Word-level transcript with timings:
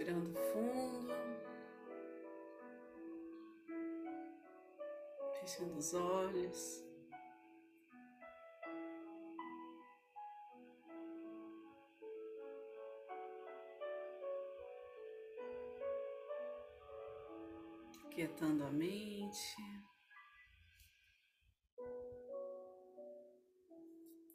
Respirando 0.00 0.34
fundo. 0.34 1.12
Fechando 5.38 5.76
os 5.76 5.92
olhos. 5.92 6.82
Quietando 18.10 18.64
a 18.64 18.70
mente. 18.70 19.84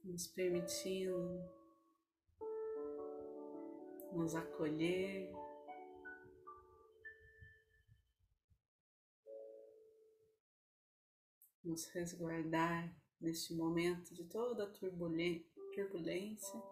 Nos 0.04 0.28
permitindo 0.28 1.44
nos 4.14 4.36
acolher. 4.36 5.45
Nos 11.76 11.88
resguardar 11.88 12.90
neste 13.20 13.54
momento 13.54 14.14
de 14.14 14.24
toda 14.24 14.66
turbulência. 14.66 16.64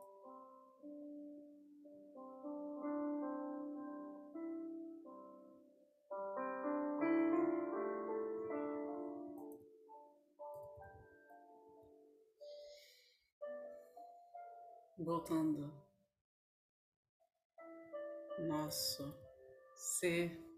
Voltando 14.97 15.69
nosso 18.39 19.13
ser 19.75 20.52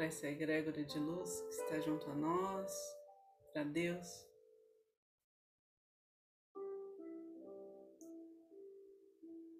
para 0.00 0.06
essa 0.06 0.28
egrégora 0.28 0.82
de 0.82 0.98
luz 0.98 1.42
que 1.42 1.48
está 1.50 1.78
junto 1.78 2.08
a 2.08 2.14
nós, 2.14 2.72
para 3.52 3.64
Deus. 3.64 4.26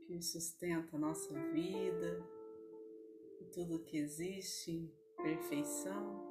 Que 0.07 0.23
sustenta 0.23 0.97
a 0.97 0.99
nossa 0.99 1.35
vida 1.53 2.27
e 3.39 3.45
tudo 3.53 3.85
que 3.85 3.99
existe 3.99 4.71
em 4.71 4.91
perfeição. 5.23 6.30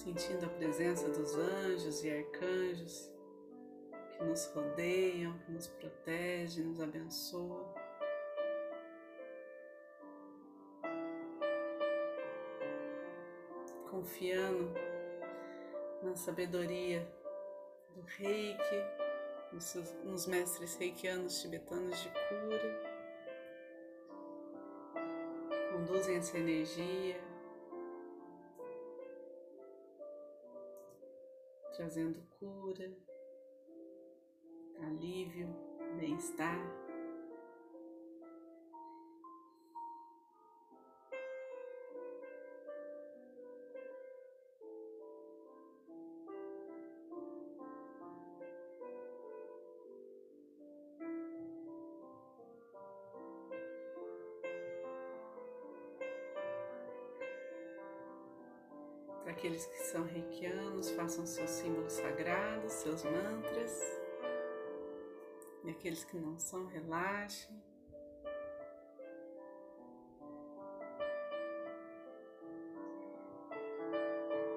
Sentindo 0.00 0.46
a 0.46 0.48
presença 0.48 1.10
dos 1.10 1.36
anjos 1.36 2.02
e 2.02 2.10
arcanjos 2.10 3.12
que 4.16 4.24
nos 4.24 4.46
rodeiam, 4.46 5.38
que 5.40 5.52
nos 5.52 5.66
protegem, 5.66 6.64
nos 6.64 6.80
abençoam. 6.80 7.74
Confiando 13.90 14.72
na 16.02 16.16
sabedoria 16.16 17.06
do 17.94 18.00
reiki, 18.00 18.82
nos, 19.52 20.26
mestres 20.26 20.76
reikianos 20.76 21.42
tibetanos 21.42 22.00
de 22.02 22.08
cura, 22.08 22.90
conduzem 25.72 26.16
essa 26.16 26.38
energia 26.38 27.29
trazendo 31.80 32.20
cura, 32.38 32.94
alívio, 34.82 35.48
bem-estar. 35.96 36.58
Aqueles 59.30 59.64
que 59.64 59.78
são 59.84 60.02
reikianos, 60.02 60.90
façam 60.90 61.24
seus 61.24 61.50
símbolos 61.50 61.92
sagrados, 61.92 62.72
seus 62.72 63.04
mantras. 63.04 63.80
E 65.62 65.70
aqueles 65.70 66.04
que 66.04 66.16
não 66.16 66.36
são, 66.36 66.66
relaxem. 66.66 67.62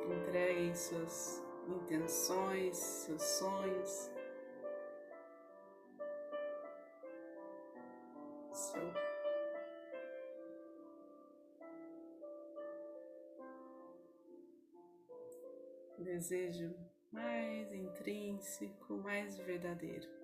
Entreguem 0.10 0.74
suas 0.74 1.44
intenções, 1.68 2.76
seus 2.76 3.22
sonhos, 3.22 4.10
desejo 16.14 16.76
mais 17.12 17.74
intrínseco, 17.74 18.98
mais 18.98 19.36
verdadeiro. 19.40 20.23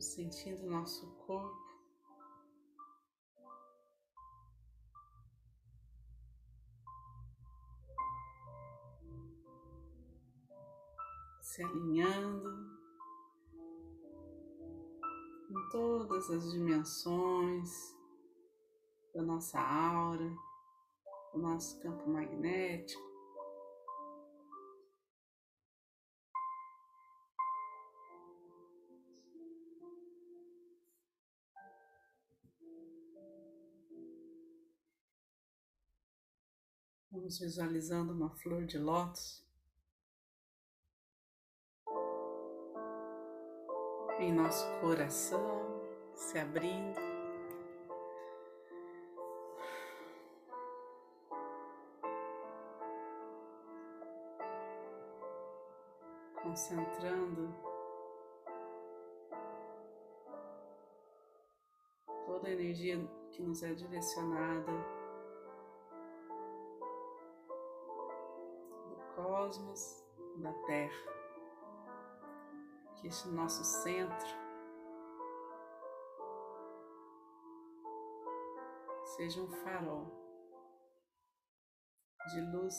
Sentindo 0.00 0.68
nosso 0.68 1.06
corpo. 1.26 1.67
Se 11.58 11.64
alinhando 11.64 12.48
em 15.50 15.68
todas 15.72 16.30
as 16.30 16.52
dimensões 16.52 17.96
da 19.12 19.22
nossa 19.22 19.58
aura, 19.58 20.30
do 21.32 21.40
nosso 21.40 21.80
campo 21.80 22.08
magnético. 22.08 23.02
Vamos 37.10 37.40
visualizando 37.40 38.12
uma 38.12 38.30
flor 38.36 38.64
de 38.64 38.78
lótus 38.78 39.47
em 44.18 44.32
nosso 44.32 44.66
coração, 44.80 45.80
se 46.14 46.38
abrindo. 46.38 46.98
Concentrando 56.42 57.54
toda 62.26 62.48
a 62.48 62.52
energia 62.52 62.98
que 63.30 63.42
nos 63.42 63.62
é 63.62 63.72
direcionada 63.74 64.72
do 68.88 69.14
cosmos, 69.14 70.04
da 70.38 70.52
Terra, 70.66 71.17
que 73.00 73.08
este 73.08 73.28
nosso 73.28 73.64
centro 73.64 74.26
seja 79.16 79.40
um 79.40 79.48
farol 79.62 80.06
de 82.32 82.40
luz 82.52 82.78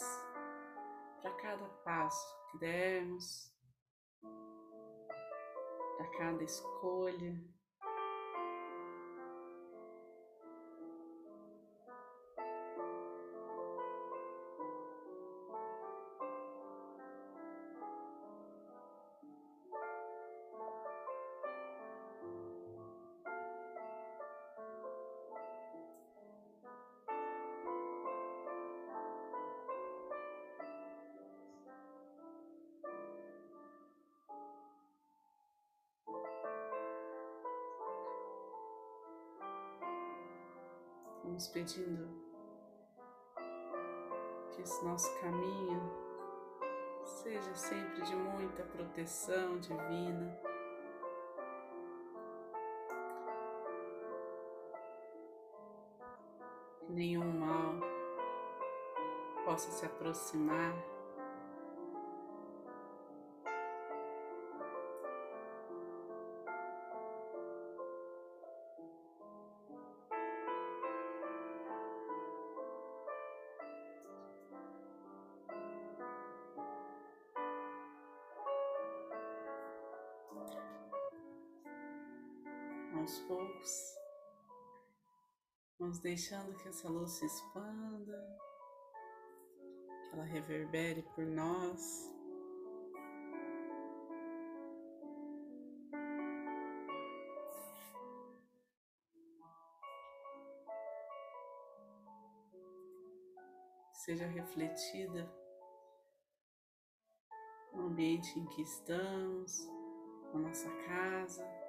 para 1.22 1.32
cada 1.36 1.66
passo 1.84 2.52
que 2.52 2.58
dermos, 2.60 3.54
para 5.98 6.08
cada 6.18 6.44
escolha. 6.44 7.59
Vamos 41.30 41.48
pedindo 41.50 42.10
que 44.52 44.64
esse 44.64 44.84
nosso 44.84 45.08
caminho 45.22 45.80
seja 47.06 47.54
sempre 47.54 48.02
de 48.02 48.16
muita 48.16 48.64
proteção 48.64 49.60
divina. 49.60 50.42
Que 56.80 56.92
nenhum 56.92 57.32
mal 57.32 57.76
possa 59.46 59.70
se 59.70 59.86
aproximar 59.86 60.74
aos 83.00 83.20
poucos, 83.22 83.98
vamos 85.80 86.00
deixando 86.00 86.58
que 86.58 86.68
essa 86.68 86.90
luz 86.90 87.12
se 87.12 87.26
expanda, 87.26 88.38
que 90.04 90.14
ela 90.14 90.26
reverbere 90.26 91.04
por 91.16 91.26
nós. 91.26 92.14
Seja 103.94 104.26
refletida 104.28 105.32
no 107.74 107.88
ambiente 107.88 108.38
em 108.40 108.46
que 108.48 108.62
estamos, 108.64 109.68
na 110.34 110.40
nossa 110.40 110.70
casa. 110.86 111.69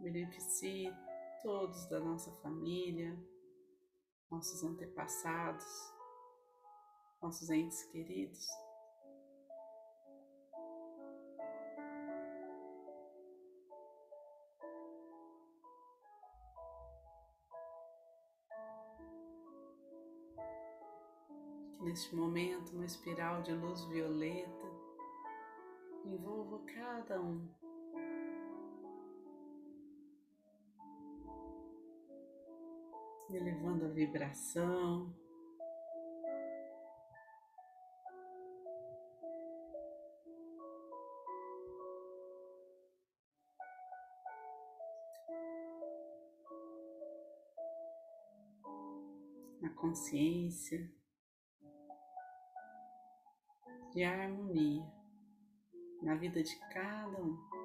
Beneficie 0.00 0.92
todos 1.42 1.86
da 1.86 2.00
nossa 2.00 2.30
família, 2.42 3.18
nossos 4.30 4.62
antepassados, 4.64 5.64
nossos 7.20 7.50
entes 7.50 7.84
queridos. 7.84 8.46
Que 21.76 21.84
neste 21.84 22.14
momento 22.14 22.72
uma 22.72 22.84
espiral 22.84 23.42
de 23.42 23.52
luz 23.52 23.84
violeta 23.86 24.70
envolva 26.04 26.58
cada 26.66 27.20
um 27.20 27.48
elevando 33.36 33.84
a 33.84 33.88
vibração. 33.88 35.14
Na 49.60 49.70
consciência 49.70 50.90
de 53.92 54.04
harmonia 54.04 55.00
na 56.02 56.14
vida 56.14 56.42
de 56.42 56.56
cada 56.72 57.20
um. 57.20 57.59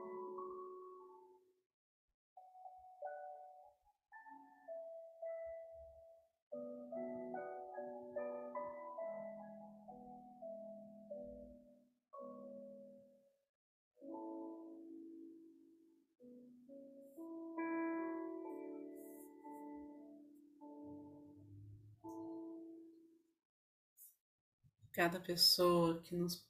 Cada 24.95 25.19
pessoa 25.19 26.01
que 26.03 26.15
nos 26.15 26.47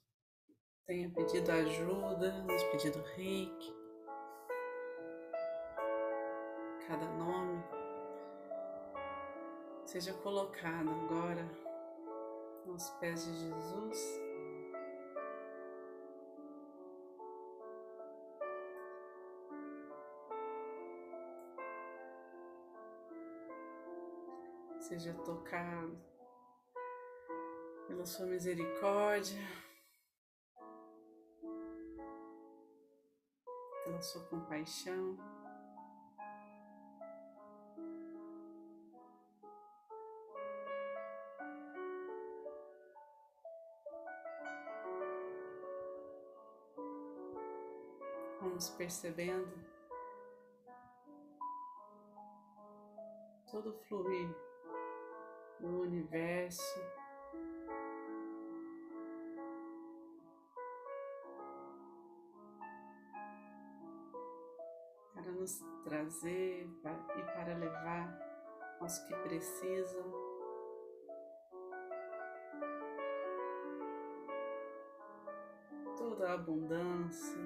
tenha 0.86 1.10
pedido 1.10 1.50
ajuda, 1.50 2.44
nos 2.44 2.62
pedido 2.64 3.02
reiki, 3.16 3.74
cada 6.86 7.08
nome 7.14 7.60
seja 9.84 10.14
colocado 10.14 10.88
agora 10.90 11.50
aos 12.68 12.88
pés 13.00 13.26
de 13.26 13.32
Jesus. 13.32 13.98
Seja 24.78 25.12
tocado 25.24 26.15
pela 27.86 28.04
sua 28.04 28.26
misericórdia, 28.26 29.38
pela 33.84 34.02
sua 34.02 34.24
compaixão. 34.24 35.16
Vamos 48.40 48.70
percebendo 48.70 49.52
todo 53.50 53.70
o 53.70 53.78
fluir 53.84 54.28
do 55.60 55.82
universo. 55.82 57.05
Para 65.26 65.32
nos 65.32 65.58
trazer 65.82 66.68
e 67.16 67.22
para 67.34 67.56
levar 67.58 68.76
aos 68.80 68.98
que 69.00 69.14
precisam. 69.16 70.04
Toda 75.96 76.30
a 76.30 76.34
abundância, 76.34 77.40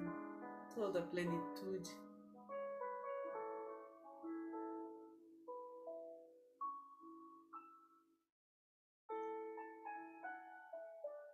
toda 0.75 0.99
a 0.99 1.07
plenitude. 1.07 1.89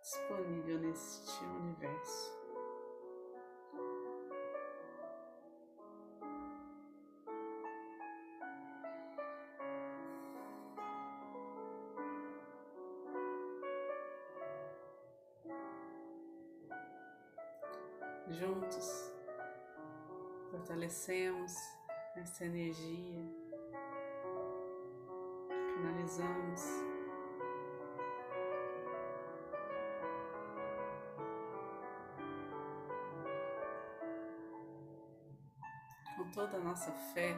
disponível 0.00 0.78
neste 0.78 1.44
universo. 1.44 2.27
Juntos 18.38 19.12
fortalecemos 20.52 21.52
essa 22.14 22.44
energia, 22.44 23.20
canalizamos 25.74 26.88
toda 36.32 36.58
a 36.58 36.60
nossa 36.60 36.92
fé. 36.92 37.36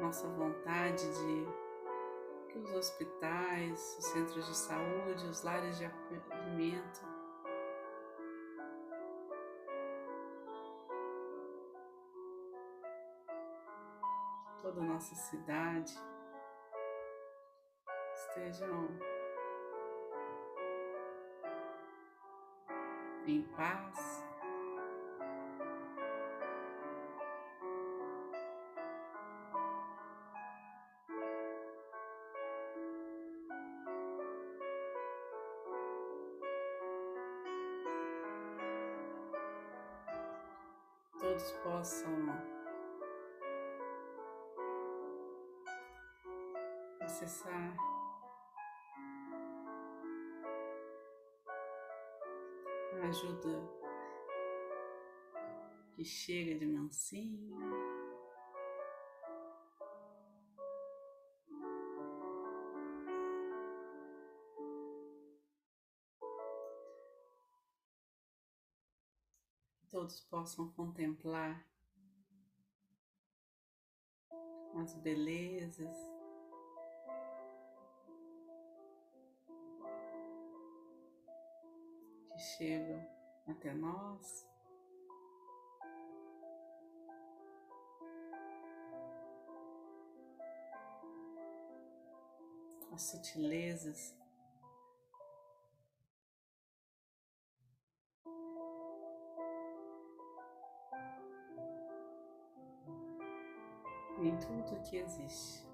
Nossa 0.00 0.26
vontade 0.26 1.06
de 1.06 1.63
os 2.58 2.72
hospitais, 2.74 3.96
os 3.98 4.06
centros 4.06 4.46
de 4.46 4.56
saúde, 4.56 5.26
os 5.26 5.42
lares 5.42 5.78
de 5.78 5.86
acolhimento 5.86 7.14
toda 14.74 14.80
a 14.80 14.84
nossa 14.84 15.14
cidade 15.14 15.92
estejam 18.14 18.88
em 23.26 23.42
paz. 23.54 24.23
Todos 41.34 41.50
possam 41.64 42.28
acessar 47.00 47.76
ajuda 53.02 53.68
que 55.96 56.04
chega 56.04 56.56
de 56.56 56.66
mansinho. 56.66 57.73
Todos 69.94 70.20
possam 70.22 70.72
contemplar 70.72 71.64
as 74.74 74.92
belezas 74.96 75.96
que 82.28 82.38
chegam 82.40 83.08
até 83.46 83.72
nós. 83.72 84.44
As 92.90 93.00
sutilezas 93.00 94.23
tudo 104.46 104.82
que 104.82 104.96
existe. 104.98 105.64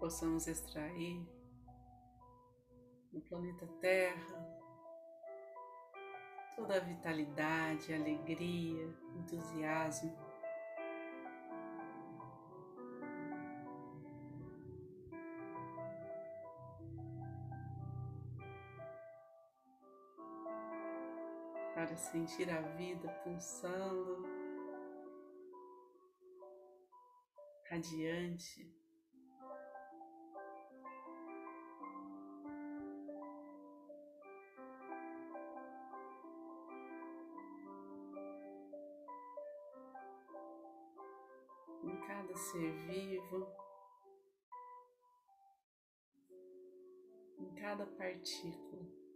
possamos 0.00 0.46
extrair 0.46 1.28
no 3.12 3.20
planeta 3.20 3.66
Terra 3.78 4.58
toda 6.58 6.76
a 6.76 6.80
vitalidade, 6.80 7.94
alegria, 7.94 8.88
entusiasmo. 9.16 10.27
Sentir 21.98 22.50
a 22.50 22.60
vida 22.60 23.08
pulsando, 23.24 24.24
radiante. 27.70 28.78
cada 42.08 42.36
ser 42.36 42.72
vivo, 42.86 43.46
em 47.38 47.54
cada 47.54 47.86
partícula. 47.86 49.07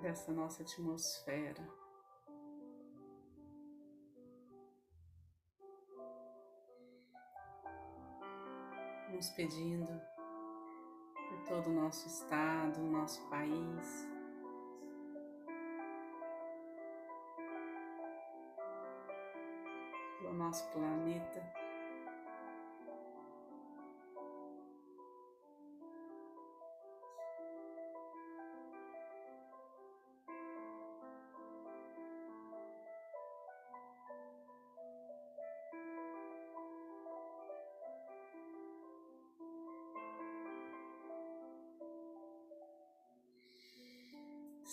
Dessa 0.00 0.32
nossa 0.32 0.62
atmosfera. 0.62 1.66
nos 9.18 9.30
pedindo 9.30 10.00
por 11.28 11.42
todo 11.48 11.70
o 11.70 11.72
nosso 11.72 12.06
estado, 12.06 12.78
nosso 12.80 13.20
país. 13.28 14.08
Nosso 20.32 20.70
planeta. 20.70 21.57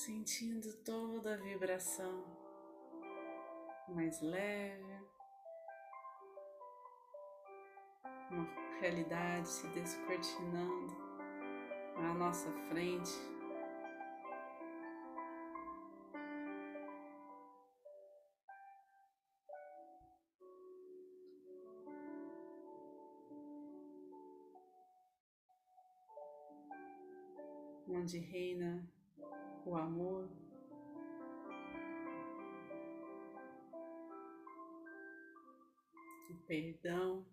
Sentindo 0.06 0.72
toda 0.84 1.34
a 1.34 1.38
vibração 1.38 2.24
mais 3.90 4.22
leve, 4.22 5.00
uma 8.30 8.48
realidade 8.80 9.50
se 9.50 9.68
descortinando 9.70 10.96
à 11.98 12.14
nossa 12.14 12.52
frente. 12.70 13.14
Onde 27.88 28.20
reina 28.20 28.88
o 29.66 29.76
amor, 29.76 30.30
o 36.30 36.36
perdão. 36.46 37.26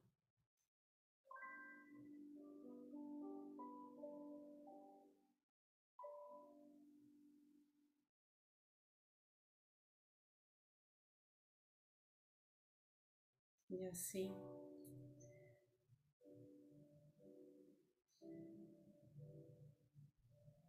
E 13.68 13.86
assim 13.86 14.34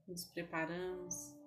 nos 0.07 0.23
preparamos 0.25 1.42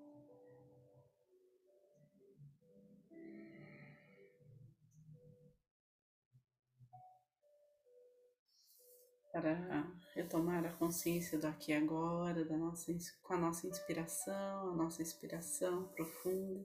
para 9.37 9.87
retomar 10.15 10.65
a 10.65 10.73
consciência 10.73 11.39
do 11.39 11.47
aqui 11.47 11.71
e 11.71 11.75
agora, 11.75 12.43
da 12.43 12.57
nossa, 12.57 12.91
com 13.23 13.35
a 13.35 13.37
nossa 13.37 13.67
inspiração, 13.67 14.71
a 14.71 14.75
nossa 14.75 15.03
inspiração 15.03 15.89
profunda. 15.89 16.65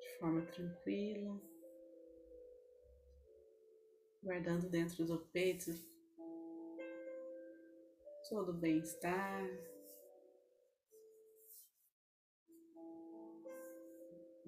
De 0.00 0.18
forma 0.20 0.42
tranquila, 0.42 1.42
guardando 4.22 4.70
dentro 4.70 5.04
do 5.04 5.18
peito 5.18 5.72
todo 8.28 8.50
o 8.50 8.54
bem-estar. 8.54 9.42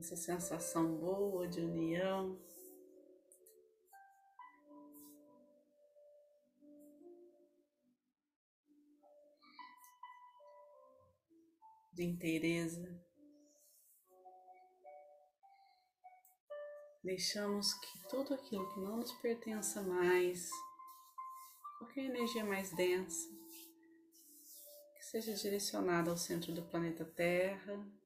Essa 0.02 0.16
sensação 0.16 0.96
boa 0.96 1.46
de 1.46 1.60
união. 1.60 2.36
de 11.92 12.02
inteireza. 12.02 13.00
Deixamos 17.04 17.72
que 17.74 18.08
tudo 18.08 18.34
aquilo 18.34 18.68
que 18.74 18.80
não 18.80 18.96
nos 18.96 19.12
pertença 19.20 19.82
mais, 19.82 20.50
qualquer 21.78 22.06
energia 22.06 22.44
mais 22.44 22.74
densa, 22.74 23.28
que 24.96 25.04
seja 25.04 25.34
direcionada 25.34 26.10
ao 26.10 26.16
centro 26.16 26.52
do 26.52 26.62
planeta 26.62 27.04
Terra 27.04 28.01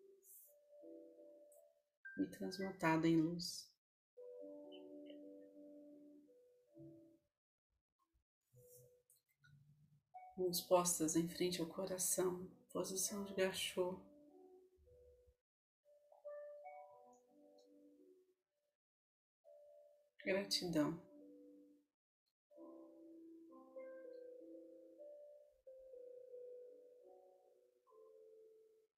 e 2.19 2.27
transmutada 2.27 3.07
em 3.07 3.21
luz. 3.21 3.71
Mãos 10.37 10.61
postas 10.61 11.17
em 11.17 11.29
frente 11.29 11.61
ao 11.61 11.67
coração, 11.67 12.51
posição 12.71 13.25
de 13.25 13.35
gachô. 13.35 13.99
Gratidão. 20.25 21.06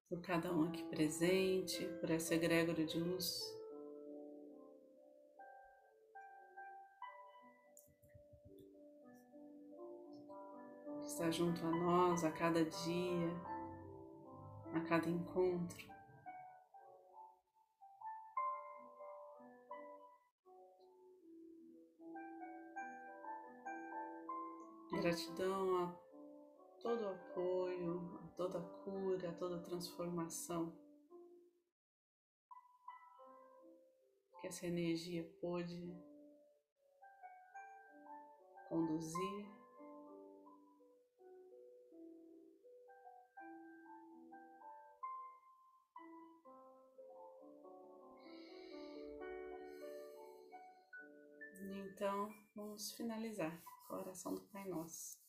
Por 0.09 0.21
cada 0.21 0.51
um 0.51 0.67
aqui 0.67 0.83
presente, 0.85 1.85
por 1.99 2.09
essa 2.09 2.33
egrégora 2.33 2.83
de 2.83 2.99
luz. 2.99 3.55
que 10.99 11.05
Está 11.05 11.29
junto 11.29 11.63
a 11.63 11.69
nós 11.69 12.23
a 12.23 12.31
cada 12.31 12.65
dia 12.65 13.59
a 14.73 14.79
cada 14.81 15.09
encontro. 15.09 15.87
Gratidão 24.91 25.83
a 25.83 26.08
todo 26.81 27.03
o 27.03 27.09
apoio, 27.09 28.19
a 28.23 28.27
toda 28.35 28.59
a 28.59 28.61
cura, 28.83 29.29
a 29.29 29.33
toda 29.33 29.57
a 29.57 29.61
transformação 29.61 30.73
que 34.39 34.47
essa 34.47 34.65
energia 34.65 35.23
pôde 35.41 35.93
conduzir. 38.69 39.59
Então, 51.61 52.33
vamos 52.55 52.93
finalizar 52.93 53.61
com 53.85 53.95
a 53.95 53.99
oração 53.99 54.33
do 54.33 54.41
Pai 54.43 54.65
Nosso. 54.69 55.28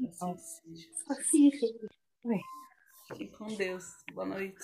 Assim 0.00 0.36
seja. 0.38 0.88
Assim 1.10 1.50
seja. 1.50 1.88
Fique 3.08 3.28
com 3.36 3.46
Deus. 3.46 3.84
Boa 4.14 4.26
noite. 4.26 4.58